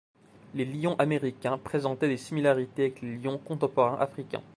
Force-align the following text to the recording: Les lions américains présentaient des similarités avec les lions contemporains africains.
Les 0.55 0.65
lions 0.65 0.95
américains 0.99 1.59
présentaient 1.59 2.07
des 2.07 2.17
similarités 2.17 2.85
avec 2.85 3.01
les 3.01 3.17
lions 3.17 3.37
contemporains 3.37 3.99
africains. 3.99 4.41